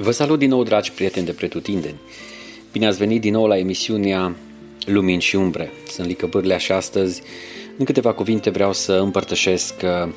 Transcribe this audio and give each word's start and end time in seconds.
Vă 0.00 0.10
salut 0.10 0.38
din 0.38 0.48
nou, 0.48 0.62
dragi 0.62 0.92
prieteni 0.92 1.26
de 1.26 1.32
pretutindeni. 1.32 2.00
Bine 2.72 2.86
ați 2.86 2.98
venit 2.98 3.20
din 3.20 3.32
nou 3.32 3.46
la 3.46 3.58
emisiunea 3.58 4.36
Lumini 4.84 5.20
și 5.20 5.36
Umbre. 5.36 5.72
Sunt 5.88 6.06
Lică 6.06 6.26
Bârlea 6.26 6.58
și 6.58 6.72
astăzi, 6.72 7.22
în 7.76 7.84
câteva 7.84 8.12
cuvinte, 8.12 8.50
vreau 8.50 8.72
să 8.72 8.92
împărtășesc 8.92 9.74
uh, 9.82 10.12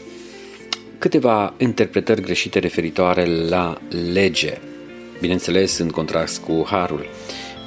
câteva 0.98 1.54
interpretări 1.58 2.22
greșite 2.22 2.60
referitoare 2.60 3.26
la 3.50 3.78
lege. 4.14 4.58
Bineînțeles, 5.20 5.78
în 5.78 5.90
contrast 5.90 6.42
cu 6.42 6.66
Harul. 6.68 7.06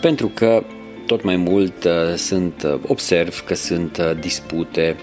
Pentru 0.01 0.31
că 0.35 0.65
tot 1.07 1.23
mai 1.23 1.37
mult 1.37 1.85
uh, 1.85 2.15
sunt, 2.17 2.63
uh, 2.65 2.79
observ 2.87 3.45
că 3.45 3.55
sunt 3.55 4.17
dispute 4.21 4.97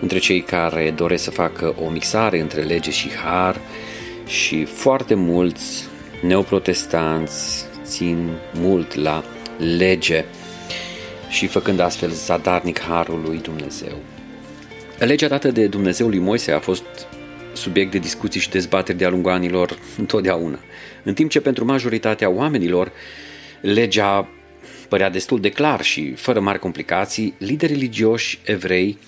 între 0.00 0.18
cei 0.18 0.40
care 0.40 0.92
doresc 0.96 1.24
să 1.24 1.30
facă 1.30 1.74
o 1.84 1.90
mixare 1.90 2.40
între 2.40 2.62
lege 2.62 2.90
și 2.90 3.08
har 3.10 3.60
și 4.26 4.64
foarte 4.64 5.14
mulți 5.14 5.88
neoprotestanți 6.20 7.64
țin 7.84 8.28
mult 8.54 8.94
la 8.94 9.24
lege 9.76 10.24
și 11.28 11.46
făcând 11.46 11.80
astfel 11.80 12.10
zadarnic 12.10 12.80
harul 12.80 13.20
lui 13.24 13.38
Dumnezeu. 13.38 13.96
Legea 14.98 15.28
dată 15.28 15.50
de 15.50 15.66
Dumnezeu 15.66 16.08
lui 16.08 16.18
Moise 16.18 16.52
a 16.52 16.58
fost 16.58 16.84
subiect 17.52 17.90
de 17.90 17.98
discuții 17.98 18.40
și 18.40 18.50
dezbateri 18.50 18.98
de-a 18.98 19.08
lungul 19.08 19.30
anilor 19.30 19.78
întotdeauna. 19.98 20.58
În 21.02 21.14
timp 21.14 21.30
ce 21.30 21.40
pentru 21.40 21.64
majoritatea 21.64 22.30
oamenilor 22.30 22.92
legea 23.60 24.28
părea 24.88 25.10
destul 25.10 25.40
de 25.40 25.50
clar 25.50 25.82
și 25.82 26.12
fără 26.12 26.40
mari 26.40 26.58
complicații, 26.58 27.34
lideri 27.38 27.72
religioși 27.72 28.38
evrei 28.44 28.98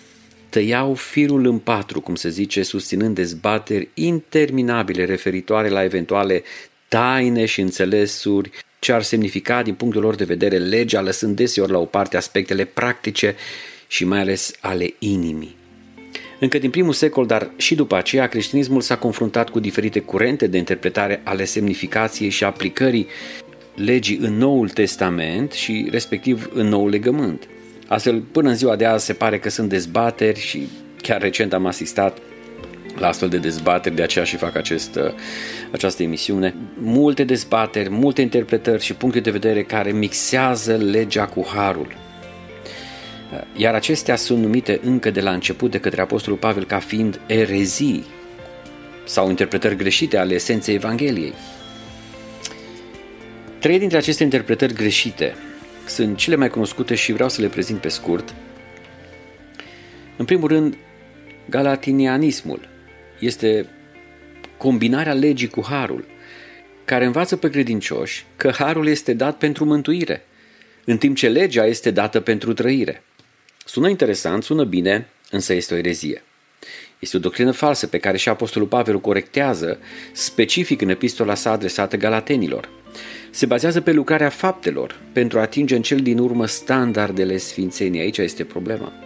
tăiau 0.48 0.94
firul 0.94 1.46
în 1.46 1.58
patru, 1.58 2.00
cum 2.00 2.14
se 2.14 2.28
zice, 2.28 2.62
susținând 2.62 3.14
dezbateri 3.14 3.88
interminabile 3.94 5.04
referitoare 5.04 5.68
la 5.68 5.84
eventuale 5.84 6.42
taine 6.92 7.44
și 7.44 7.60
înțelesuri 7.60 8.50
ce 8.78 8.92
ar 8.92 9.02
semnifica 9.02 9.62
din 9.62 9.74
punctul 9.74 10.02
lor 10.02 10.14
de 10.14 10.24
vedere 10.24 10.58
legea, 10.58 11.00
lăsând 11.00 11.36
deseori 11.36 11.72
la 11.72 11.78
o 11.78 11.84
parte 11.84 12.16
aspectele 12.16 12.64
practice 12.64 13.34
și 13.86 14.04
mai 14.04 14.20
ales 14.20 14.52
ale 14.60 14.94
inimii. 14.98 15.56
Încă 16.40 16.58
din 16.58 16.70
primul 16.70 16.92
secol, 16.92 17.26
dar 17.26 17.50
și 17.56 17.74
după 17.74 17.96
aceea, 17.96 18.26
creștinismul 18.26 18.80
s-a 18.80 18.96
confruntat 18.96 19.50
cu 19.50 19.60
diferite 19.60 20.00
curente 20.00 20.46
de 20.46 20.58
interpretare 20.58 21.20
ale 21.24 21.44
semnificației 21.44 22.30
și 22.30 22.44
aplicării 22.44 23.06
legii 23.74 24.16
în 24.16 24.36
Noul 24.36 24.68
Testament 24.68 25.52
și 25.52 25.88
respectiv 25.90 26.50
în 26.54 26.68
Noul 26.68 26.90
Legământ. 26.90 27.48
Astfel, 27.86 28.20
până 28.20 28.48
în 28.48 28.56
ziua 28.56 28.76
de 28.76 28.84
azi 28.84 29.04
se 29.04 29.12
pare 29.12 29.38
că 29.38 29.50
sunt 29.50 29.68
dezbateri 29.68 30.40
și 30.40 30.68
chiar 31.02 31.20
recent 31.20 31.52
am 31.52 31.66
asistat 31.66 32.18
la 32.98 33.08
astfel 33.08 33.28
de 33.28 33.38
dezbateri, 33.38 33.94
de 33.94 34.02
aceea 34.02 34.24
și 34.24 34.36
fac 34.36 34.56
acest, 34.56 34.96
uh, 34.96 35.12
această 35.70 36.02
emisiune. 36.02 36.54
Multe 36.78 37.24
dezbateri, 37.24 37.90
multe 37.90 38.20
interpretări 38.20 38.82
și 38.82 38.94
puncte 38.94 39.20
de 39.20 39.30
vedere 39.30 39.62
care 39.62 39.92
mixează 39.92 40.76
legea 40.76 41.26
cu 41.26 41.46
harul. 41.54 41.86
Uh, 43.32 43.40
iar 43.56 43.74
acestea 43.74 44.16
sunt 44.16 44.42
numite 44.42 44.80
încă 44.82 45.10
de 45.10 45.20
la 45.20 45.32
început 45.32 45.70
de 45.70 45.80
către 45.80 46.00
Apostolul 46.00 46.38
Pavel 46.38 46.64
ca 46.64 46.78
fiind 46.78 47.20
erezii 47.26 48.04
sau 49.04 49.28
interpretări 49.28 49.76
greșite 49.76 50.18
ale 50.18 50.34
esenței 50.34 50.74
Evangheliei. 50.74 51.32
Trei 53.58 53.78
dintre 53.78 53.98
aceste 53.98 54.22
interpretări 54.22 54.74
greșite 54.74 55.34
sunt 55.86 56.16
cele 56.16 56.36
mai 56.36 56.48
cunoscute 56.48 56.94
și 56.94 57.12
vreau 57.12 57.28
să 57.28 57.40
le 57.40 57.48
prezint 57.48 57.80
pe 57.80 57.88
scurt. 57.88 58.34
În 60.16 60.24
primul 60.24 60.48
rând, 60.48 60.76
galatinianismul, 61.48 62.68
este 63.22 63.66
combinarea 64.56 65.12
legii 65.12 65.48
cu 65.48 65.64
harul, 65.68 66.04
care 66.84 67.04
învață 67.04 67.36
pe 67.36 67.50
credincioși 67.50 68.24
că 68.36 68.50
harul 68.50 68.86
este 68.86 69.14
dat 69.14 69.38
pentru 69.38 69.64
mântuire, 69.64 70.26
în 70.84 70.98
timp 70.98 71.16
ce 71.16 71.28
legea 71.28 71.66
este 71.66 71.90
dată 71.90 72.20
pentru 72.20 72.52
trăire. 72.52 73.02
Sună 73.64 73.88
interesant, 73.88 74.42
sună 74.42 74.64
bine, 74.64 75.06
însă 75.30 75.52
este 75.54 75.74
o 75.74 75.76
erezie. 75.76 76.22
Este 76.98 77.16
o 77.16 77.20
doctrină 77.20 77.50
falsă 77.50 77.86
pe 77.86 77.98
care 77.98 78.16
și 78.16 78.28
Apostolul 78.28 78.68
Pavel 78.68 78.94
o 78.94 78.98
corectează 78.98 79.78
specific 80.12 80.80
în 80.80 80.88
epistola 80.88 81.34
sa 81.34 81.50
adresată 81.50 81.96
galatenilor. 81.96 82.68
Se 83.30 83.46
bazează 83.46 83.80
pe 83.80 83.92
lucrarea 83.92 84.28
faptelor 84.28 85.00
pentru 85.12 85.38
a 85.38 85.42
atinge 85.42 85.76
în 85.76 85.82
cel 85.82 85.98
din 85.98 86.18
urmă 86.18 86.46
standardele 86.46 87.36
sfințeniei. 87.36 88.02
Aici 88.02 88.18
este 88.18 88.44
problema. 88.44 89.01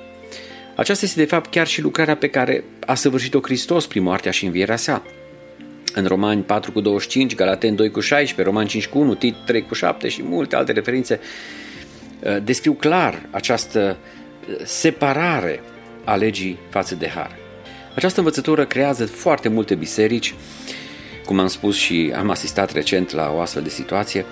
Aceasta 0.77 1.05
este 1.05 1.21
de 1.21 1.27
fapt 1.27 1.51
chiar 1.51 1.67
și 1.67 1.81
lucrarea 1.81 2.17
pe 2.17 2.29
care 2.29 2.65
a 2.87 2.95
săvârșit-o 2.95 3.41
Hristos 3.41 3.87
prin 3.87 4.03
moartea 4.03 4.31
și 4.31 4.45
învierea 4.45 4.77
sa. 4.77 5.03
În 5.95 6.07
Romani 6.07 6.43
4 6.43 6.73
cu 6.73 6.81
25, 6.81 7.35
Galaten 7.35 7.75
2 7.75 7.91
cu 7.91 8.01
16, 8.01 8.43
Romani 8.43 8.69
5 8.69 8.87
cu 8.87 8.99
1, 8.99 9.15
Tit 9.15 9.35
3 9.47 9.63
cu 9.63 9.75
7 9.75 10.09
și 10.09 10.23
multe 10.23 10.57
alte 10.57 10.73
referințe 10.73 11.21
uh, 12.21 12.37
descriu 12.43 12.73
clar 12.73 13.23
această 13.31 13.97
uh, 14.49 14.55
separare 14.65 15.61
a 16.05 16.15
legii 16.15 16.59
față 16.69 16.95
de 16.95 17.09
har. 17.09 17.37
Această 17.95 18.19
învățătură 18.19 18.67
creează 18.67 19.07
foarte 19.07 19.49
multe 19.49 19.75
biserici, 19.75 20.35
cum 21.25 21.39
am 21.39 21.47
spus 21.47 21.77
și 21.77 22.13
am 22.17 22.31
asistat 22.31 22.73
recent 22.73 23.11
la 23.11 23.33
o 23.35 23.41
astfel 23.41 23.63
de 23.63 23.69
situație, 23.69 24.25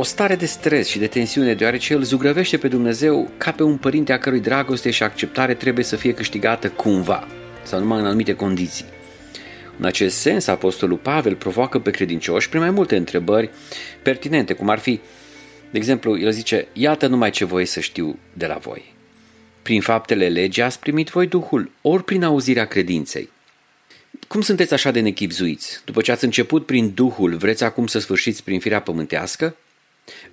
o 0.00 0.02
stare 0.02 0.36
de 0.36 0.46
stres 0.46 0.88
și 0.88 0.98
de 0.98 1.06
tensiune, 1.06 1.54
deoarece 1.54 1.92
el 1.92 2.02
zugrăvește 2.02 2.56
pe 2.56 2.68
Dumnezeu 2.68 3.30
ca 3.36 3.52
pe 3.52 3.62
un 3.62 3.76
părinte 3.76 4.12
a 4.12 4.18
cărui 4.18 4.40
dragoste 4.40 4.90
și 4.90 5.02
acceptare 5.02 5.54
trebuie 5.54 5.84
să 5.84 5.96
fie 5.96 6.14
câștigată 6.14 6.68
cumva, 6.68 7.26
sau 7.62 7.78
numai 7.78 7.98
în 7.98 8.06
anumite 8.06 8.34
condiții. 8.34 8.84
În 9.78 9.84
acest 9.84 10.16
sens, 10.16 10.46
Apostolul 10.46 10.96
Pavel 10.96 11.34
provoacă 11.34 11.78
pe 11.78 11.90
credincioși 11.90 12.48
prin 12.48 12.60
mai 12.60 12.70
multe 12.70 12.96
întrebări 12.96 13.50
pertinente, 14.02 14.52
cum 14.52 14.68
ar 14.68 14.78
fi, 14.78 15.00
de 15.70 15.78
exemplu, 15.78 16.18
el 16.18 16.30
zice, 16.30 16.68
iată 16.72 17.06
numai 17.06 17.30
ce 17.30 17.44
voi 17.44 17.64
să 17.64 17.80
știu 17.80 18.18
de 18.32 18.46
la 18.46 18.56
voi. 18.56 18.94
Prin 19.62 19.80
faptele 19.80 20.28
legii 20.28 20.62
ați 20.62 20.80
primit 20.80 21.08
voi 21.08 21.26
Duhul, 21.26 21.70
ori 21.82 22.04
prin 22.04 22.24
auzirea 22.24 22.66
credinței. 22.66 23.30
Cum 24.28 24.40
sunteți 24.40 24.72
așa 24.72 24.90
de 24.90 25.00
nechipzuiți? 25.00 25.80
După 25.84 26.00
ce 26.00 26.12
ați 26.12 26.24
început 26.24 26.66
prin 26.66 26.92
Duhul, 26.94 27.36
vreți 27.36 27.64
acum 27.64 27.86
să 27.86 27.98
sfârșiți 27.98 28.44
prin 28.44 28.60
firea 28.60 28.80
pământească? 28.80 29.56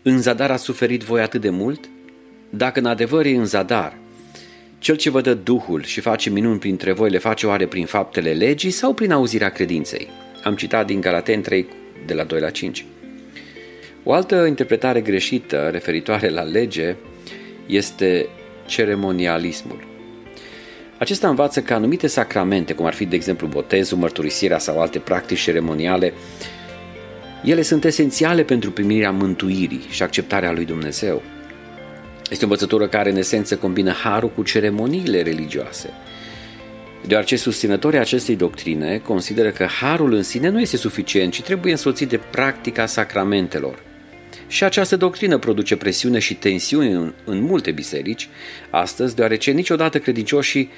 În 0.02 0.22
zadar 0.22 0.52
a 0.52 0.56
suferit 0.56 1.04
voi 1.04 1.22
atât 1.22 1.42
de 1.42 1.50
mult? 1.50 1.90
Dacă 2.50 2.80
în 2.80 2.86
adevăr 2.86 3.26
e 3.26 3.36
în 3.36 3.46
zadar, 3.46 3.98
cel 4.80 4.96
ce 4.96 5.10
vă 5.10 5.22
dă 5.22 5.34
Duhul 5.34 5.84
și 5.84 6.00
face 6.00 6.30
minuni 6.30 6.60
printre 6.60 6.92
voi 6.92 7.10
le 7.10 7.18
face 7.18 7.48
oare 7.48 7.68
prin 7.68 7.86
faptele 7.86 8.32
legii 8.32 8.72
sau 8.72 8.94
prin 8.94 9.12
auzirea 9.12 9.50
credinței? 9.50 10.08
Am 10.44 10.56
citat 10.56 10.86
din 10.86 11.02
Galaten 11.02 11.42
3 11.42 11.68
de 12.06 12.14
la 12.14 12.24
2 12.24 12.40
la 12.40 12.50
5. 12.50 12.86
O 14.04 14.14
altă 14.14 14.46
interpretare 14.46 15.02
greșită 15.02 15.70
referitoare 15.72 16.30
la 16.30 16.42
lege 16.42 16.96
este 17.66 18.28
ceremonialismul. 18.66 19.88
Acesta 20.98 21.30
învață 21.30 21.62
că 21.62 21.74
anumite 21.74 22.08
sacramente, 22.08 22.74
cum 22.74 22.86
ar 22.86 22.94
fi 22.94 23.06
de 23.06 23.16
exemplu 23.16 23.48
botezul, 23.48 23.98
mărturisirea 23.98 24.58
sau 24.58 24.82
alte 24.82 25.00
practici 25.00 25.40
ceremoniale, 25.40 26.14
ele 27.46 27.62
sunt 27.62 27.84
esențiale 27.86 28.44
pentru 28.44 28.72
primirea 28.72 29.12
mântuirii 29.12 29.86
și 29.90 30.04
acceptarea 30.04 30.52
lui 30.52 30.66
Dumnezeu. 30.66 31.22
Este 32.30 32.46
o 32.46 32.48
învățătură 32.48 32.88
care 32.88 33.10
în 33.10 33.18
esență 33.18 33.58
combină 33.58 33.92
harul 33.92 34.30
cu 34.30 34.44
ceremoniile 34.44 35.22
religioase. 35.22 35.90
Deoarece 37.08 37.36
susținătorii 37.36 38.00
acestei 38.00 38.36
doctrine 38.36 38.98
consideră 38.98 39.50
că 39.50 39.66
harul 39.66 40.14
în 40.14 40.24
sine 40.24 40.50
nu 40.50 40.60
este 40.60 40.78
suficient, 40.78 41.34
ci 41.34 41.42
trebuie 41.42 41.72
însoțit 41.72 42.10
de 42.10 42.20
practica 42.32 42.86
sacramentelor. 42.86 43.84
Și 44.48 44.64
această 44.64 44.96
doctrină 44.96 45.38
produce 45.38 45.76
presiune 45.76 46.20
și 46.20 46.36
tensiuni 46.36 46.92
în, 46.92 47.14
în 47.26 47.42
multe 47.42 47.72
biserici 47.72 48.30
astăzi, 48.70 49.16
deoarece 49.16 49.52
niciodată 49.52 50.00
credincioșii 50.00 50.70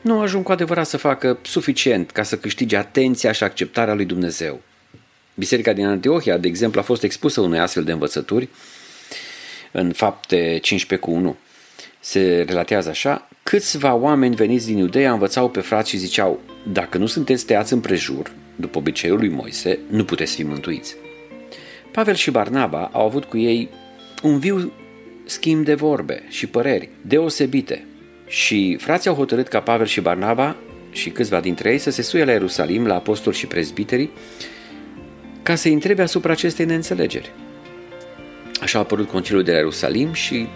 nu 0.00 0.20
ajung 0.20 0.44
cu 0.44 0.52
adevărat 0.52 0.86
să 0.86 0.96
facă 0.96 1.38
suficient 1.42 2.10
ca 2.10 2.22
să 2.22 2.36
câștige 2.36 2.76
atenția 2.76 3.32
și 3.32 3.44
acceptarea 3.44 3.94
lui 3.94 4.04
Dumnezeu. 4.04 4.60
Biserica 5.34 5.72
din 5.72 5.86
Antiohia, 5.86 6.36
de 6.36 6.48
exemplu, 6.48 6.80
a 6.80 6.82
fost 6.82 7.02
expusă 7.02 7.40
unei 7.40 7.58
astfel 7.58 7.84
de 7.84 7.92
învățături 7.92 8.48
în 9.72 9.92
fapte 9.92 10.58
15 10.62 11.08
cu 11.08 11.16
1. 11.16 11.36
Se 12.00 12.44
relatează 12.48 12.88
așa, 12.88 13.28
câțiva 13.42 13.94
oameni 13.94 14.34
veniți 14.34 14.66
din 14.66 14.78
Iudeea 14.78 15.12
învățau 15.12 15.48
pe 15.48 15.60
frați 15.60 15.90
și 15.90 15.96
ziceau, 15.96 16.40
dacă 16.72 16.98
nu 16.98 17.06
sunteți 17.06 17.46
tăiați 17.46 17.72
împrejur, 17.72 18.32
după 18.56 18.78
obiceiul 18.78 19.18
lui 19.18 19.28
Moise, 19.28 19.78
nu 19.90 20.04
puteți 20.04 20.34
fi 20.34 20.42
mântuiți. 20.42 20.96
Pavel 21.92 22.14
și 22.14 22.30
Barnaba 22.30 22.90
au 22.92 23.04
avut 23.04 23.24
cu 23.24 23.38
ei 23.38 23.68
un 24.22 24.38
viu 24.38 24.72
schimb 25.24 25.64
de 25.64 25.74
vorbe 25.74 26.22
și 26.28 26.46
păreri 26.46 26.88
deosebite 27.02 27.84
și 28.26 28.76
frații 28.80 29.10
au 29.10 29.16
hotărât 29.16 29.48
ca 29.48 29.60
Pavel 29.60 29.86
și 29.86 30.00
Barnaba 30.00 30.56
și 30.90 31.10
câțiva 31.10 31.40
dintre 31.40 31.70
ei 31.70 31.78
să 31.78 31.90
se 31.90 32.02
suie 32.02 32.24
la 32.24 32.32
Ierusalim, 32.32 32.86
la 32.86 32.94
apostoli 32.94 33.36
și 33.36 33.46
prezbiterii, 33.46 34.10
ca 35.50 35.56
să-i 35.56 35.72
întrebe 35.72 36.02
asupra 36.02 36.32
acestei 36.32 36.64
neînțelegeri. 36.64 37.32
Așa 38.60 38.78
a 38.78 38.80
apărut 38.80 39.08
Conciliul 39.08 39.42
de 39.42 39.50
la 39.50 39.56
Ierusalim 39.56 40.12
și 40.12 40.46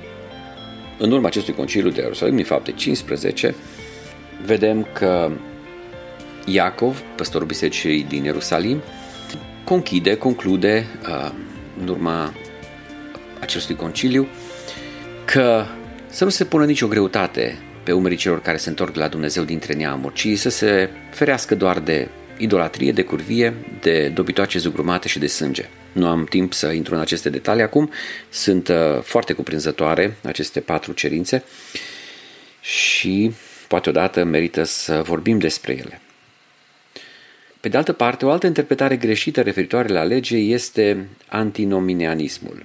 în 0.99 1.11
urma 1.11 1.27
acestui 1.27 1.55
Conciliu 1.55 1.91
de 1.91 1.97
la 1.97 2.03
Ierusalim, 2.03 2.37
din 2.37 2.45
fapte 2.45 2.73
15, 2.73 3.55
vedem 4.45 4.87
că 4.93 5.31
Iacov, 6.47 7.03
păstorul 7.17 7.47
bisericii 7.47 8.05
din 8.09 8.25
Ierusalim, 8.25 8.83
conchide, 9.65 10.17
conclude 10.17 10.87
în 11.81 11.89
urma 11.89 12.33
acestui 13.41 13.75
conciliu 13.75 14.27
că 15.25 15.65
să 16.07 16.25
nu 16.25 16.31
se 16.31 16.45
pună 16.45 16.65
nicio 16.65 16.87
greutate 16.87 17.59
pe 17.83 17.93
umerii 17.93 18.17
celor 18.17 18.41
care 18.41 18.57
se 18.57 18.69
întorc 18.69 18.97
la 18.97 19.09
Dumnezeu 19.09 19.45
dintre 19.45 19.73
neamuri, 19.73 20.15
ci 20.15 20.39
să 20.39 20.49
se 20.49 20.91
ferească 21.11 21.55
doar 21.55 21.79
de 21.79 22.09
idolatrie, 22.37 22.93
de 22.93 23.03
curvie, 23.03 23.55
de 23.81 24.09
dobitoace 24.09 24.59
zugrumate 24.59 25.09
și 25.09 25.19
de 25.19 25.27
sânge. 25.27 25.69
Nu 25.93 26.09
am 26.09 26.25
timp 26.25 26.53
să 26.53 26.67
intru 26.67 26.95
în 26.95 27.01
aceste 27.01 27.31
detalii 27.31 27.63
acum, 27.63 27.91
sunt 28.31 28.69
uh, 28.69 29.01
foarte 29.03 29.33
cuprinzătoare 29.33 30.17
aceste 30.23 30.61
patru 30.61 30.93
cerințe 30.93 31.45
și 32.61 33.33
poate 33.69 33.89
odată 33.89 34.25
merită 34.25 34.63
să 34.63 35.03
vorbim 35.05 35.39
despre 35.39 35.73
ele. 35.73 36.01
Pe 37.61 37.69
de 37.69 37.77
altă 37.77 37.93
parte, 37.93 38.25
o 38.25 38.31
altă 38.31 38.47
interpretare 38.47 38.97
greșită 38.97 39.41
referitoare 39.41 39.89
la 39.89 40.03
lege 40.03 40.37
este 40.37 41.09
antinomineanismul. 41.29 42.65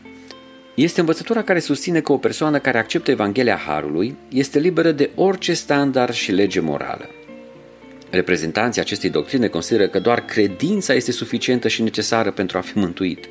Este 0.75 0.99
învățătura 0.99 1.43
care 1.43 1.59
susține 1.59 2.01
că 2.01 2.11
o 2.11 2.17
persoană 2.17 2.59
care 2.59 2.77
acceptă 2.77 3.11
Evanghelia 3.11 3.57
Harului 3.57 4.15
este 4.29 4.59
liberă 4.59 4.91
de 4.91 5.09
orice 5.15 5.53
standard 5.53 6.13
și 6.13 6.31
lege 6.31 6.59
morală. 6.59 7.09
Reprezentanții 8.09 8.81
acestei 8.81 9.09
doctrine 9.09 9.47
consideră 9.47 9.87
că 9.87 9.99
doar 9.99 10.25
credința 10.25 10.93
este 10.93 11.11
suficientă 11.11 11.67
și 11.67 11.81
necesară 11.81 12.31
pentru 12.31 12.57
a 12.57 12.61
fi 12.61 12.77
mântuit. 12.77 13.25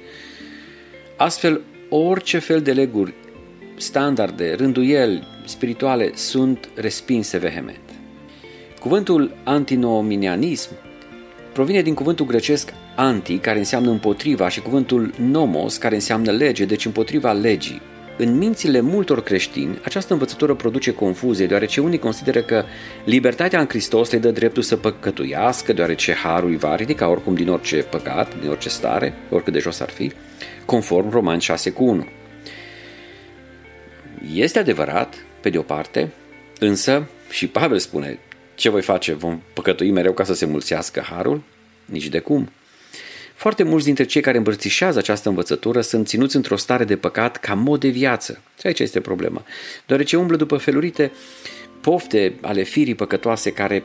Astfel, 1.17 1.61
orice 1.89 2.39
fel 2.39 2.61
de 2.61 2.73
leguri, 2.73 3.15
standarde, 3.77 4.55
rânduieli 4.55 5.27
spirituale 5.47 6.11
sunt 6.15 6.69
respinse 6.75 7.39
vehement. 7.39 7.81
Cuvântul 8.81 9.37
antinominianism 9.45 10.71
provine 11.53 11.83
din 11.83 11.95
cuvântul 11.95 12.27
grecesc 12.27 12.73
anti, 12.97 13.39
care 13.39 13.59
înseamnă 13.59 13.91
împotriva, 13.91 14.49
și 14.49 14.61
cuvântul 14.61 15.15
nomos, 15.21 15.77
care 15.77 15.95
înseamnă 15.95 16.31
lege, 16.31 16.65
deci 16.65 16.85
împotriva 16.85 17.33
legii. 17.33 17.81
În 18.21 18.37
mințile 18.37 18.81
multor 18.81 19.23
creștini, 19.23 19.81
această 19.85 20.13
învățătură 20.13 20.55
produce 20.55 20.93
confuzie, 20.93 21.47
deoarece 21.47 21.81
unii 21.81 21.99
consideră 21.99 22.43
că 22.43 22.65
libertatea 23.05 23.61
în 23.61 23.67
Hristos 23.69 24.11
le 24.11 24.19
dă 24.19 24.31
dreptul 24.31 24.63
să 24.63 24.77
păcătuiască, 24.77 25.73
deoarece 25.73 26.13
harul 26.13 26.49
îi 26.49 26.57
va 26.57 26.77
ridica 26.77 27.09
oricum 27.09 27.35
din 27.35 27.49
orice 27.49 27.77
păcat, 27.77 28.41
din 28.41 28.49
orice 28.49 28.69
stare, 28.69 29.15
oricât 29.31 29.53
de 29.53 29.59
jos 29.59 29.81
ar 29.81 29.91
fi, 29.91 30.13
conform 30.65 31.11
Roman 31.11 31.39
6 31.39 31.71
cu 31.71 31.85
1. 31.85 32.07
Este 34.35 34.59
adevărat, 34.59 35.15
pe 35.41 35.51
de 35.51 35.59
o 35.59 35.63
parte, 35.63 36.13
însă 36.59 37.07
și 37.31 37.47
Pavel 37.47 37.79
spune, 37.79 38.19
ce 38.55 38.69
voi 38.71 38.83
face? 38.83 39.13
Vom 39.13 39.41
păcătui 39.53 39.91
mereu 39.91 40.13
ca 40.13 40.25
să 40.25 40.35
se 40.35 40.47
mulțească 40.47 41.01
harul? 41.11 41.43
Nici 41.85 42.09
de 42.09 42.19
cum. 42.19 42.51
Foarte 43.39 43.63
mulți 43.63 43.85
dintre 43.85 44.05
cei 44.05 44.21
care 44.21 44.37
îmbrățișează 44.37 44.99
această 44.99 45.29
învățătură 45.29 45.81
sunt 45.81 46.07
ținuți 46.07 46.37
într-o 46.37 46.57
stare 46.57 46.85
de 46.85 46.97
păcat 46.97 47.37
ca 47.37 47.55
mod 47.55 47.81
de 47.81 47.89
viață. 47.89 48.41
Și 48.61 48.67
aici 48.67 48.79
este 48.79 49.01
problema. 49.01 49.45
Deoarece 49.87 50.17
umblă 50.17 50.37
după 50.37 50.57
felurite 50.57 51.13
pofte 51.81 52.35
ale 52.41 52.63
firii 52.63 52.95
păcătoase 52.95 53.53
care 53.53 53.85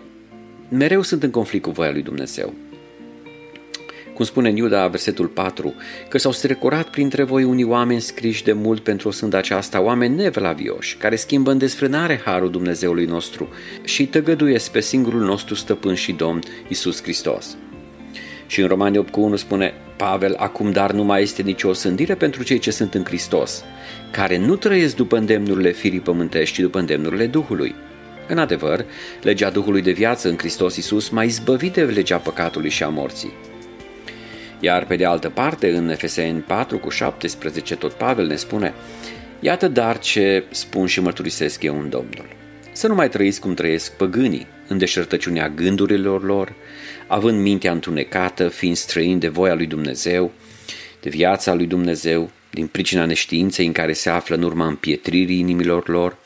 mereu 0.70 1.02
sunt 1.02 1.24
în 1.24 1.30
conflict 1.30 1.64
cu 1.64 1.72
voia 1.72 1.92
lui 1.92 2.02
Dumnezeu. 2.02 2.54
Cum 4.14 4.26
spune 4.26 4.50
în 4.50 4.56
Iuda, 4.56 4.88
versetul 4.88 5.28
4, 5.28 5.74
că 6.10 6.18
s-au 6.18 6.32
strecurat 6.32 6.90
printre 6.90 7.24
voi 7.24 7.44
unii 7.44 7.64
oameni 7.64 8.02
scriși 8.02 8.44
de 8.44 8.54
mult 8.54 8.84
pentru 8.84 9.08
o 9.08 9.12
sândă 9.12 9.38
aceasta, 9.38 9.82
oameni 9.82 10.16
nevlavioși, 10.16 10.98
care 10.98 11.16
schimbă 11.16 11.52
în 11.52 11.58
desfrânare 11.58 12.22
harul 12.26 12.52
Dumnezeului 12.52 13.06
nostru 13.06 13.50
și 13.84 14.08
tăgăduiesc 14.08 14.72
pe 14.72 14.80
singurul 14.80 15.22
nostru 15.22 15.56
stăpân 15.56 15.96
și 15.96 16.12
domn, 16.12 16.40
Isus 16.68 17.02
Hristos. 17.02 17.58
Și 18.54 18.62
în 18.62 18.68
Romani 18.68 18.98
8 18.98 19.12
cu 19.12 19.22
1 19.22 19.36
spune 19.36 19.74
Pavel, 19.96 20.36
acum 20.38 20.72
dar 20.72 20.92
nu 20.92 21.04
mai 21.04 21.22
este 21.22 21.42
nicio 21.42 21.70
osândire 21.70 22.16
pentru 22.16 22.44
cei 22.44 22.60
ce 22.60 22.72
sunt 22.72 22.94
în 22.94 23.04
Hristos, 23.04 23.64
care 24.12 24.38
nu 24.38 24.56
trăiesc 24.56 24.96
după 24.96 25.18
îndemnurile 25.18 25.72
firii 25.72 26.00
pământești, 26.00 26.56
ci 26.56 26.60
după 26.60 26.80
îndemnurile 26.80 27.26
Duhului. 27.28 27.76
În 28.28 28.38
adevăr, 28.38 28.86
legea 29.22 29.50
Duhului 29.50 29.82
de 29.82 29.92
viață 29.92 30.30
în 30.30 30.38
Hristos 30.38 30.76
Iisus 30.76 31.10
mai 31.10 31.26
izbăvit 31.26 31.74
de 31.74 31.84
legea 31.84 32.18
păcatului 32.18 32.70
și 32.70 32.84
a 32.84 32.88
morții. 32.88 33.34
Iar 34.60 34.86
pe 34.86 34.96
de 34.96 35.06
altă 35.06 35.30
parte, 35.30 35.70
în 35.70 35.90
Efeseni 35.90 36.40
4 36.40 36.78
cu 36.78 36.90
17, 36.90 37.76
tot 37.76 37.92
Pavel 37.94 38.28
ne 38.28 38.36
spune 38.36 38.74
Iată 39.40 39.68
dar 39.68 40.00
ce 40.00 40.44
spun 40.50 40.86
și 40.86 41.02
mărturisesc 41.02 41.64
eu 41.64 41.80
în 41.80 41.90
Domnul. 41.90 42.43
Să 42.74 42.88
nu 42.88 42.96
mai 42.96 43.10
trăiți 43.10 43.40
cum 43.40 43.54
trăiesc 43.54 43.92
păgânii, 43.92 44.48
în 44.68 44.78
deșertăciunea 44.78 45.50
gândurilor 45.50 46.24
lor, 46.24 46.54
având 47.08 47.42
mintea 47.42 47.72
întunecată, 47.72 48.48
fiind 48.48 48.76
străini 48.76 49.20
de 49.20 49.28
voia 49.28 49.54
lui 49.54 49.66
Dumnezeu, 49.66 50.32
de 51.02 51.10
viața 51.10 51.54
lui 51.54 51.66
Dumnezeu, 51.66 52.32
din 52.50 52.68
pricina 52.68 53.06
neștiinței 53.06 53.66
în 53.66 53.72
care 53.72 53.94
se 53.94 54.10
află 54.10 54.36
în 54.36 54.44
urma 54.44 54.68
împietririi 54.68 55.40
inimilor 55.40 55.88
lor. 55.88 56.18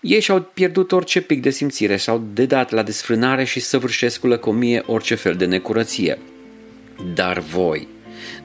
Ei 0.00 0.20
și-au 0.20 0.40
pierdut 0.54 0.92
orice 0.92 1.20
pic 1.20 1.42
de 1.42 1.50
simțire, 1.50 1.96
și-au 1.96 2.26
dedat 2.32 2.70
la 2.70 2.82
desfrânare 2.82 3.44
și 3.44 3.60
săvârșesc 3.60 4.20
cu 4.20 4.26
lăcomie 4.26 4.82
orice 4.86 5.14
fel 5.14 5.34
de 5.34 5.44
necurăție. 5.44 6.18
Dar 7.14 7.38
voi, 7.38 7.88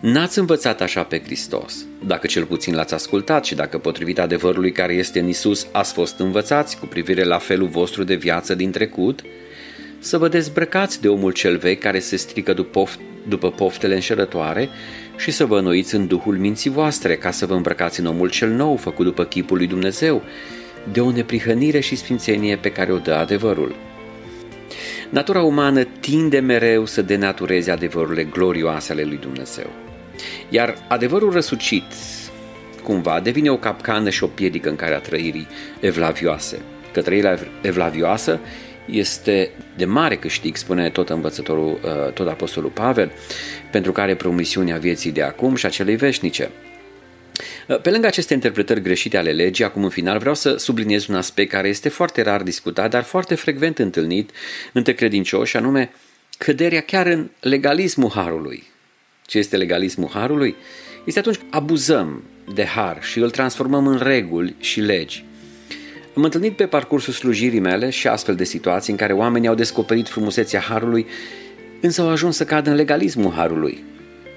N-ați 0.05 0.39
învățat 0.39 0.81
așa 0.81 1.03
pe 1.03 1.21
Hristos, 1.25 1.85
dacă 2.05 2.27
cel 2.27 2.45
puțin 2.45 2.75
l-ați 2.75 2.93
ascultat 2.93 3.45
și 3.45 3.55
dacă 3.55 3.77
potrivit 3.77 4.19
adevărului 4.19 4.71
care 4.71 4.93
este 4.93 5.19
în 5.19 5.27
Isus 5.27 5.67
ați 5.71 5.93
fost 5.93 6.19
învățați 6.19 6.79
cu 6.79 6.85
privire 6.85 7.23
la 7.23 7.37
felul 7.37 7.67
vostru 7.67 8.03
de 8.03 8.15
viață 8.15 8.55
din 8.55 8.71
trecut, 8.71 9.21
să 9.99 10.17
vă 10.17 10.27
dezbrăcați 10.27 11.01
de 11.01 11.07
omul 11.07 11.31
cel 11.31 11.57
vechi 11.57 11.79
care 11.79 11.99
se 11.99 12.15
strică 12.15 12.53
după, 12.53 12.89
după 13.27 13.51
poftele 13.51 13.93
înșelătoare 13.93 14.69
și 15.17 15.31
să 15.31 15.45
vă 15.45 15.57
înnoiți 15.57 15.95
în 15.95 16.07
Duhul 16.07 16.37
minții 16.37 16.69
voastre 16.69 17.15
ca 17.15 17.31
să 17.31 17.45
vă 17.45 17.53
îmbrăcați 17.53 17.99
în 17.99 18.05
omul 18.05 18.29
cel 18.29 18.49
nou 18.49 18.75
făcut 18.75 19.05
după 19.05 19.23
chipul 19.23 19.57
lui 19.57 19.67
Dumnezeu, 19.67 20.21
de 20.91 21.01
o 21.01 21.11
neprihănire 21.11 21.79
și 21.79 21.95
sfințenie 21.95 22.57
pe 22.57 22.71
care 22.71 22.91
o 22.91 22.97
dă 22.97 23.13
adevărul. 23.13 23.75
Natura 25.09 25.41
umană 25.41 25.83
tinde 25.83 26.39
mereu 26.39 26.85
să 26.85 27.01
denatureze 27.01 27.71
adevărurile 27.71 28.23
glorioase 28.23 28.91
ale 28.91 29.03
lui 29.03 29.17
Dumnezeu. 29.17 29.82
Iar 30.49 30.77
adevărul 30.87 31.31
răsucit, 31.31 31.83
cumva, 32.83 33.19
devine 33.19 33.49
o 33.49 33.57
capcană 33.57 34.09
și 34.09 34.23
o 34.23 34.27
piedică 34.27 34.69
în 34.69 34.75
care 34.75 34.95
a 34.95 34.99
trăirii 34.99 35.47
evlavioase. 35.79 36.61
Că 36.93 37.01
trăirea 37.01 37.39
evlavioasă 37.61 38.39
este 38.85 39.51
de 39.77 39.85
mare 39.85 40.15
câștig, 40.15 40.55
spune 40.55 40.89
tot 40.89 41.09
învățătorul, 41.09 41.79
uh, 41.83 42.13
tot 42.13 42.27
apostolul 42.27 42.69
Pavel, 42.69 43.11
pentru 43.71 43.91
care 43.91 44.15
promisiunea 44.15 44.77
vieții 44.77 45.11
de 45.11 45.21
acum 45.21 45.55
și 45.55 45.65
a 45.65 45.69
celei 45.69 45.95
veșnice. 45.95 46.49
Uh, 47.67 47.81
pe 47.81 47.89
lângă 47.89 48.07
aceste 48.07 48.33
interpretări 48.33 48.81
greșite 48.81 49.17
ale 49.17 49.31
legii, 49.31 49.65
acum 49.65 49.83
în 49.83 49.89
final 49.89 50.17
vreau 50.17 50.35
să 50.35 50.55
subliniez 50.55 51.07
un 51.07 51.15
aspect 51.15 51.51
care 51.51 51.67
este 51.67 51.89
foarte 51.89 52.21
rar 52.21 52.41
discutat, 52.41 52.89
dar 52.89 53.03
foarte 53.03 53.35
frecvent 53.35 53.79
întâlnit 53.79 54.31
între 54.73 54.93
credincioși, 54.93 55.57
anume 55.57 55.91
căderea 56.37 56.81
chiar 56.81 57.05
în 57.05 57.29
legalismul 57.39 58.11
harului. 58.13 58.63
Ce 59.33 59.39
este 59.39 59.57
legalismul 59.57 60.09
harului? 60.13 60.55
Este 61.05 61.19
atunci 61.19 61.35
când 61.35 61.49
abuzăm 61.53 62.23
de 62.53 62.65
har 62.65 62.97
și 63.01 63.19
îl 63.19 63.29
transformăm 63.29 63.87
în 63.87 63.97
reguli 63.97 64.55
și 64.59 64.79
legi. 64.79 65.25
Am 66.15 66.23
întâlnit 66.23 66.55
pe 66.55 66.65
parcursul 66.65 67.13
slujirii 67.13 67.59
mele 67.59 67.89
și 67.89 68.07
astfel 68.07 68.35
de 68.35 68.43
situații 68.43 68.91
în 68.91 68.97
care 68.97 69.13
oamenii 69.13 69.47
au 69.47 69.55
descoperit 69.55 70.07
frumusețea 70.07 70.59
harului, 70.59 71.05
însă 71.81 72.01
au 72.01 72.09
ajuns 72.09 72.35
să 72.35 72.43
cadă 72.43 72.69
în 72.69 72.75
legalismul 72.75 73.31
harului. 73.31 73.83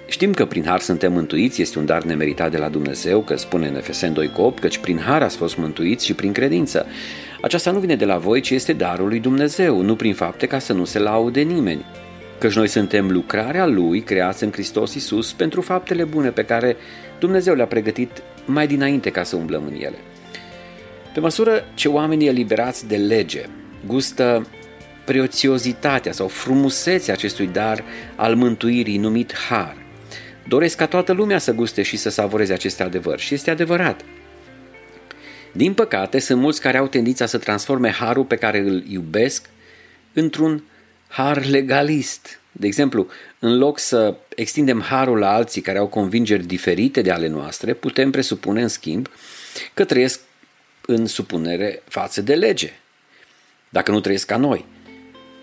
Știm 0.09 0.33
că 0.33 0.47
prin 0.47 0.65
har 0.67 0.81
suntem 0.81 1.13
mântuiți, 1.13 1.63
este 1.63 1.79
un 1.79 1.87
dar 1.87 2.03
nemeritat 2.03 2.51
de 2.51 2.59
la 2.59 2.69
Dumnezeu, 2.69 3.21
că 3.21 3.37
spune 3.37 3.69
în 3.69 3.77
Efesen 3.77 4.13
2 4.13 4.31
8, 4.37 4.59
căci 4.59 4.79
prin 4.79 4.99
har 4.99 5.23
ați 5.23 5.37
fost 5.37 5.57
mântuiți 5.57 6.05
și 6.05 6.15
prin 6.15 6.33
credință. 6.33 6.87
Aceasta 7.41 7.71
nu 7.71 7.79
vine 7.79 7.97
de 7.97 8.05
la 8.05 8.17
voi, 8.17 8.41
ci 8.41 8.51
este 8.51 8.73
darul 8.73 9.09
lui 9.09 9.21
Dumnezeu, 9.21 9.81
nu 9.81 9.97
prin 9.97 10.15
fapte 10.15 10.47
ca 10.47 10.59
să 10.59 10.73
nu 10.73 10.85
se 10.85 10.99
laude 10.99 11.41
nimeni. 11.41 11.85
Căci 12.39 12.55
noi 12.55 12.69
suntem 12.69 13.11
lucrarea 13.11 13.67
Lui, 13.67 14.01
creați 14.01 14.45
în 14.45 14.53
Hristos 14.53 14.95
Isus, 14.95 15.33
pentru 15.33 15.61
faptele 15.61 16.05
bune 16.05 16.31
pe 16.31 16.45
care 16.45 16.77
Dumnezeu 17.19 17.55
le-a 17.55 17.67
pregătit 17.67 18.23
mai 18.45 18.67
dinainte 18.67 19.11
ca 19.11 19.23
să 19.23 19.37
umblăm 19.37 19.63
în 19.67 19.75
ele. 19.75 19.97
Pe 21.15 21.21
măsură 21.21 21.65
ce 21.75 21.89
oamenii 21.89 22.29
eliberați 22.29 22.87
de 22.87 22.97
lege 22.97 23.45
gustă 23.87 24.47
prețiozitatea 25.05 26.13
sau 26.13 26.29
frumusețea 26.29 27.15
acestui 27.15 27.47
dar 27.47 27.85
al 28.17 28.35
mântuirii 28.35 28.99
numit 28.99 29.35
har, 29.49 29.77
doresc 30.49 30.77
ca 30.77 30.87
toată 30.87 31.13
lumea 31.13 31.39
să 31.39 31.53
guste 31.53 31.83
și 31.83 31.97
să 31.97 32.11
savoreze 32.11 32.53
aceste 32.53 32.83
adevăr 32.83 33.19
și 33.19 33.35
este 33.35 33.51
adevărat. 33.51 34.05
Din 35.53 35.75
păcate, 35.75 36.19
sunt 36.19 36.41
mulți 36.41 36.61
care 36.61 36.77
au 36.77 36.87
tendința 36.87 37.27
să 37.27 37.39
transforme 37.39 37.91
harul 37.91 38.25
pe 38.25 38.37
care 38.37 38.59
îl 38.59 38.85
iubesc 38.89 39.49
într-un 40.13 40.63
har 41.09 41.47
legalist. 41.47 42.41
De 42.53 42.67
exemplu, 42.67 43.07
în 43.39 43.59
loc 43.59 43.79
să 43.79 44.15
extindem 44.35 44.81
harul 44.81 45.19
la 45.19 45.35
alții 45.35 45.61
care 45.61 45.79
au 45.79 45.87
convingeri 45.87 46.47
diferite 46.47 47.03
de 47.03 47.11
ale 47.11 47.29
noastre, 47.29 47.75
putem 47.75 48.11
presupune, 48.11 48.63
în 48.63 48.69
schimb, 48.69 49.09
că 49.75 49.85
trăiesc 49.85 50.21
în 50.87 51.07
supunere 51.07 51.83
față 51.85 52.23
de 52.23 52.35
lege, 52.35 52.73
dacă 53.69 53.91
nu 53.91 54.01
trăiesc 54.01 54.27
ca 54.27 54.37
noi. 54.37 54.65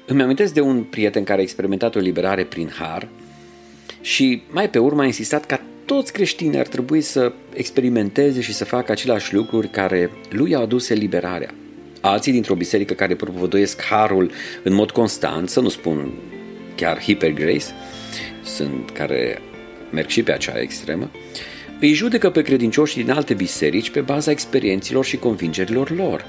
Îmi 0.05 0.21
amintesc 0.21 0.53
de 0.53 0.61
un 0.61 0.83
prieten 0.83 1.23
care 1.23 1.39
a 1.39 1.43
experimentat 1.43 1.95
o 1.95 1.99
liberare 1.99 2.43
prin 2.43 2.69
har 2.69 3.07
Și 4.01 4.43
mai 4.49 4.69
pe 4.69 4.77
urmă 4.79 5.01
a 5.01 5.05
insistat 5.05 5.45
ca 5.45 5.61
toți 5.85 6.13
creștinii 6.13 6.59
ar 6.59 6.67
trebui 6.67 7.01
să 7.01 7.33
experimenteze 7.53 8.41
și 8.41 8.53
să 8.53 8.65
facă 8.65 8.91
aceleași 8.91 9.33
lucruri 9.33 9.69
care 9.69 10.11
lui 10.29 10.55
au 10.55 10.61
adus 10.61 10.89
eliberarea. 10.89 11.53
Alții 12.05 12.31
dintr-o 12.31 12.55
biserică 12.55 12.93
care 12.93 13.15
propovăduiesc 13.15 13.81
harul 13.83 14.31
în 14.63 14.73
mod 14.73 14.91
constant, 14.91 15.49
să 15.49 15.59
nu 15.59 15.69
spun 15.69 16.11
chiar 16.75 17.01
hypergrace, 17.01 17.65
sunt 18.43 18.89
care 18.89 19.41
merg 19.91 20.07
și 20.07 20.23
pe 20.23 20.31
acea 20.31 20.59
extremă, 20.59 21.11
îi 21.79 21.93
judecă 21.93 22.29
pe 22.29 22.41
credincioșii 22.41 23.03
din 23.03 23.11
alte 23.11 23.33
biserici 23.33 23.89
pe 23.89 24.01
baza 24.01 24.31
experienților 24.31 25.05
și 25.05 25.17
convingerilor 25.17 25.89
lor. 25.89 26.25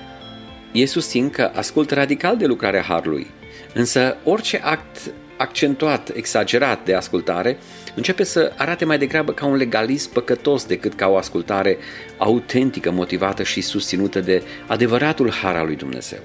Ei 0.73 0.87
susțin 0.87 1.31
că 1.31 1.51
ascultă 1.55 1.95
radical 1.95 2.37
de 2.37 2.47
lucrarea 2.47 2.83
Harului, 2.83 3.27
însă 3.75 4.17
orice 4.25 4.61
act 4.63 5.13
accentuat, 5.37 6.11
exagerat 6.15 6.85
de 6.85 6.95
ascultare, 6.95 7.59
începe 7.95 8.25
să 8.25 8.53
arate 8.57 8.85
mai 8.85 8.99
degrabă 8.99 9.33
ca 9.33 9.47
un 9.47 9.57
legalism 9.57 10.13
păcătos 10.13 10.67
decât 10.67 10.95
ca 10.95 11.09
o 11.09 11.17
ascultare 11.17 11.79
autentică, 12.17 12.91
motivată 12.91 13.43
și 13.43 13.61
susținută 13.61 14.21
de 14.21 14.43
adevăratul 14.67 15.31
har 15.31 15.57
al 15.57 15.67
lui 15.67 15.77
Dumnezeu. 15.77 16.21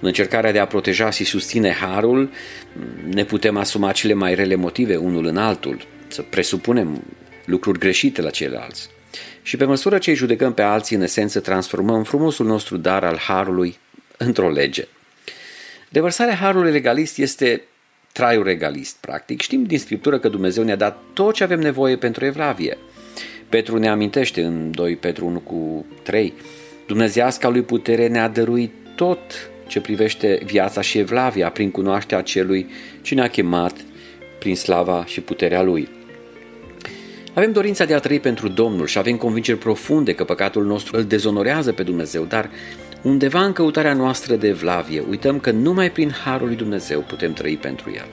În 0.00 0.06
încercarea 0.06 0.52
de 0.52 0.58
a 0.58 0.66
proteja 0.66 1.10
și 1.10 1.24
susține 1.24 1.70
harul, 1.70 2.30
ne 3.10 3.24
putem 3.24 3.56
asuma 3.56 3.92
cele 3.92 4.12
mai 4.12 4.34
rele 4.34 4.54
motive 4.54 4.96
unul 4.96 5.26
în 5.26 5.36
altul, 5.36 5.86
să 6.08 6.22
presupunem 6.22 7.02
lucruri 7.44 7.78
greșite 7.78 8.22
la 8.22 8.30
ceilalți. 8.30 8.88
Și 9.42 9.56
pe 9.56 9.64
măsură 9.64 9.98
ce 9.98 10.10
îi 10.10 10.16
judecăm 10.16 10.54
pe 10.54 10.62
alții, 10.62 10.96
în 10.96 11.02
esență, 11.02 11.40
transformăm 11.40 12.02
frumosul 12.02 12.46
nostru 12.46 12.76
dar 12.76 13.04
al 13.04 13.18
harului 13.18 13.78
într-o 14.16 14.50
lege. 14.50 14.86
Devărsarea 15.88 16.34
harului 16.34 16.72
legalist 16.72 17.18
este 17.18 17.62
traiul 18.16 18.44
regalist, 18.44 18.96
practic. 19.00 19.40
Știm 19.40 19.64
din 19.64 19.78
Scriptură 19.78 20.18
că 20.18 20.28
Dumnezeu 20.28 20.64
ne-a 20.64 20.76
dat 20.76 21.02
tot 21.12 21.34
ce 21.34 21.42
avem 21.42 21.60
nevoie 21.60 21.96
pentru 21.96 22.24
evlavie. 22.24 22.78
Petru 23.48 23.78
ne 23.78 23.88
amintește 23.88 24.42
în 24.42 24.70
2 24.70 24.96
Petru 24.96 25.26
1 25.26 25.38
cu 25.38 25.86
3, 26.02 26.32
Dumnezeasca 26.86 27.48
lui 27.48 27.62
putere 27.62 28.08
ne-a 28.08 28.28
dăruit 28.28 28.72
tot 28.94 29.18
ce 29.66 29.80
privește 29.80 30.40
viața 30.44 30.80
și 30.80 30.98
evlavia 30.98 31.50
prin 31.50 31.70
cunoașterea 31.70 32.22
celui 32.22 32.66
ce 33.02 33.14
ne-a 33.14 33.28
chemat 33.28 33.76
prin 34.38 34.56
slava 34.56 35.04
și 35.06 35.20
puterea 35.20 35.62
lui. 35.62 35.88
Avem 37.34 37.52
dorința 37.52 37.84
de 37.84 37.94
a 37.94 37.98
trăi 37.98 38.20
pentru 38.20 38.48
Domnul 38.48 38.86
și 38.86 38.98
avem 38.98 39.16
convingeri 39.16 39.58
profunde 39.58 40.14
că 40.14 40.24
păcatul 40.24 40.64
nostru 40.64 40.96
îl 40.96 41.04
dezonorează 41.04 41.72
pe 41.72 41.82
Dumnezeu, 41.82 42.24
dar 42.24 42.50
undeva 43.06 43.44
în 43.44 43.52
căutarea 43.52 43.92
noastră 43.92 44.34
de 44.34 44.48
evlavie 44.48 45.02
uităm 45.08 45.38
că 45.38 45.50
numai 45.50 45.90
prin 45.90 46.10
Harul 46.10 46.46
lui 46.46 46.56
Dumnezeu 46.56 47.00
putem 47.00 47.32
trăi 47.32 47.56
pentru 47.56 47.92
El. 47.94 48.06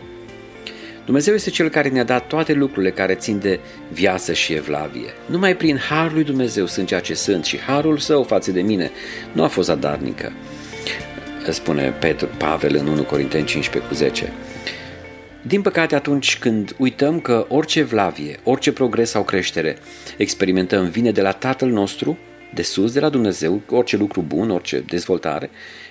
Dumnezeu 1.05 1.33
este 1.33 1.50
Cel 1.50 1.69
care 1.69 1.89
ne-a 1.89 2.03
dat 2.03 2.27
toate 2.27 2.53
lucrurile 2.53 2.91
care 2.91 3.13
țin 3.13 3.39
de 3.39 3.59
viață 3.91 4.33
și 4.33 4.53
evlavie. 4.53 5.13
Numai 5.25 5.55
prin 5.55 5.77
Harul 5.77 6.13
lui 6.13 6.23
Dumnezeu 6.23 6.65
sunt 6.65 6.88
ceea 6.88 7.00
ce 7.00 7.13
sunt 7.13 7.45
și 7.45 7.59
Harul 7.59 7.97
Său 7.97 8.23
față 8.23 8.51
de 8.51 8.62
mine 8.62 8.91
nu 9.31 9.43
a 9.43 9.47
fost 9.47 9.67
zadarnică, 9.67 10.31
spune 11.50 11.93
Petru, 12.00 12.29
Pavel 12.38 12.75
în 12.75 12.88
1 12.88 13.03
Corinteni 13.03 13.45
15 13.45 13.89
cu 13.91 13.95
10. 13.95 14.31
Din 15.41 15.62
păcate, 15.62 15.95
atunci 15.95 16.38
când 16.38 16.75
uităm 16.77 17.19
că 17.19 17.45
orice 17.50 17.81
vlavie, 17.81 18.39
orice 18.43 18.71
progres 18.71 19.09
sau 19.09 19.23
creștere 19.23 19.77
experimentăm 20.17 20.89
vine 20.89 21.12
de 21.12 21.21
la 21.21 21.31
Tatăl 21.31 21.69
nostru, 21.69 22.17
de 22.53 22.62
sus, 22.62 22.91
de 22.91 23.00
la 23.00 23.10
Dumnezeu, 23.10 23.62
orice 23.69 23.98
lucru 23.98 24.22
bun, 24.22 24.50
orice 24.50 24.79
dezvoltare, 24.79 25.50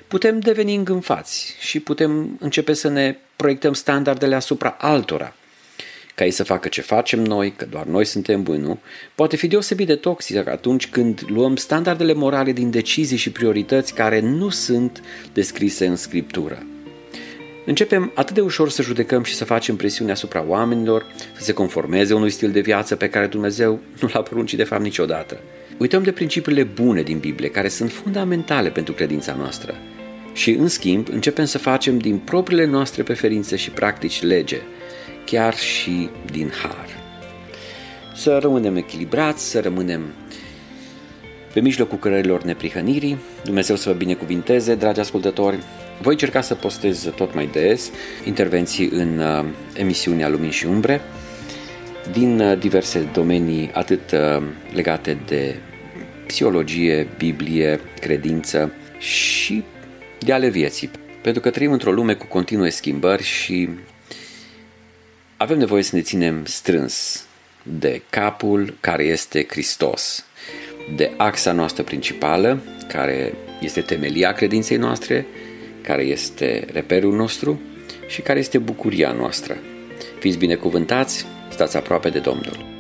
putem 0.09 0.39
deveni 0.39 0.75
îngânfați 0.75 1.57
și 1.61 1.81
putem 1.81 2.37
începe 2.41 2.73
să 2.73 2.89
ne 2.89 3.17
proiectăm 3.37 3.73
standardele 3.73 4.35
asupra 4.35 4.77
altora. 4.79 5.35
Ca 6.15 6.25
ei 6.25 6.31
să 6.31 6.45
facă 6.45 6.69
ce 6.69 6.81
facem 6.81 7.23
noi, 7.23 7.53
că 7.57 7.65
doar 7.65 7.85
noi 7.85 8.05
suntem 8.05 8.43
buni, 8.43 8.63
nu? 8.63 8.79
Poate 9.15 9.37
fi 9.37 9.47
deosebit 9.47 9.87
de 9.87 9.95
toxic 9.95 10.49
atunci 10.49 10.89
când 10.89 11.25
luăm 11.29 11.57
standardele 11.57 12.13
morale 12.13 12.53
din 12.53 12.71
decizii 12.71 13.17
și 13.17 13.31
priorități 13.31 13.95
care 13.95 14.21
nu 14.21 14.49
sunt 14.49 15.03
descrise 15.33 15.87
în 15.87 15.97
Scriptură. 15.97 16.67
Începem 17.67 18.13
atât 18.15 18.35
de 18.35 18.41
ușor 18.41 18.71
să 18.71 18.83
judecăm 18.83 19.23
și 19.23 19.35
să 19.35 19.45
facem 19.45 19.77
presiune 19.77 20.13
asupra 20.13 20.45
oamenilor, 20.47 21.07
să 21.37 21.43
se 21.43 21.53
conformeze 21.53 22.15
unui 22.15 22.31
stil 22.31 22.51
de 22.51 22.61
viață 22.61 22.97
pe 22.97 23.09
care 23.09 23.27
Dumnezeu 23.27 23.81
nu 24.01 24.11
l-a 24.13 24.23
poruncit 24.23 24.59
de 24.59 24.65
fapt 24.65 24.83
niciodată. 24.83 25.41
Uităm 25.83 26.03
de 26.03 26.13
principiile 26.13 26.63
bune 26.63 27.03
din 27.03 27.19
Biblie, 27.19 27.49
care 27.49 27.69
sunt 27.69 27.91
fundamentale 27.93 28.71
pentru 28.71 28.95
credința 28.95 29.35
noastră. 29.39 29.75
Și, 30.33 30.51
în 30.51 30.69
schimb, 30.69 31.09
începem 31.11 31.45
să 31.45 31.59
facem 31.59 31.99
din 31.99 32.19
propriile 32.19 32.67
noastre 32.67 33.03
preferințe 33.03 33.57
și 33.57 33.71
practici 33.71 34.23
lege, 34.23 34.61
chiar 35.25 35.57
și 35.57 36.09
din 36.33 36.51
har. 36.63 36.87
Să 38.15 38.39
rămânem 38.43 38.77
echilibrați, 38.77 39.51
să 39.51 39.61
rămânem 39.61 40.03
pe 41.53 41.61
mijlocul 41.61 41.99
cărărilor 41.99 42.43
neprihănirii. 42.43 43.19
Dumnezeu 43.45 43.77
să 43.77 43.89
vă 43.89 43.95
binecuvinteze, 43.95 44.75
dragi 44.75 45.01
ascultători. 45.01 45.59
Voi 46.01 46.13
încerca 46.13 46.41
să 46.41 46.55
postez 46.55 47.13
tot 47.17 47.35
mai 47.35 47.49
des 47.53 47.91
intervenții 48.25 48.89
în 48.89 49.19
uh, 49.19 49.45
emisiunea 49.77 50.29
Lumini 50.29 50.53
și 50.53 50.67
Umbre 50.67 51.01
din 52.13 52.41
uh, 52.41 52.59
diverse 52.59 53.09
domenii, 53.13 53.71
atât 53.73 54.13
uh, 54.13 54.43
legate 54.75 55.19
de 55.27 55.57
psihologie, 56.27 57.09
Biblie, 57.19 57.81
credință 58.01 58.73
și 58.99 59.63
de 60.19 60.33
ale 60.33 60.49
vieții. 60.49 60.91
Pentru 61.23 61.43
că 61.43 61.51
trăim 61.51 61.73
într-o 61.73 61.93
lume 61.93 62.15
cu 62.15 62.27
continue 62.27 62.71
schimbări 62.71 63.23
și 63.23 63.69
avem 65.37 65.59
nevoie 65.59 65.83
să 65.83 65.97
ne 65.97 66.03
ținem 66.03 66.45
strâns 66.45 67.27
de 67.63 68.03
capul 68.11 68.77
care 68.81 69.05
este 69.05 69.47
Hristos, 69.49 70.25
de 70.97 71.13
axa 71.17 71.53
noastră 71.53 71.83
principală, 71.83 72.63
care 72.89 73.35
este 73.61 73.81
temelia 73.81 74.33
credinței 74.33 74.77
noastre, 74.77 75.27
care 75.83 76.03
este 76.03 76.67
reperul 76.73 77.15
nostru 77.15 77.61
și 78.07 78.21
care 78.21 78.39
este 78.39 78.59
bucuria 78.59 79.13
noastră. 79.13 79.57
Fiți 80.19 80.39
binecuvântați, 80.39 81.27
stați 81.51 81.77
aproape 81.77 82.09
de 82.09 82.19
Domnul. 82.19 82.72